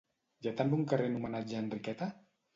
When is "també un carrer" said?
0.61-1.11